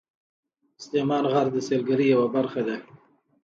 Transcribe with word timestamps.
سلیمان 0.83 1.23
غر 1.31 1.47
د 1.51 1.57
سیلګرۍ 1.67 2.07
یوه 2.13 2.27
برخه 2.35 2.61
ده. 2.67 2.75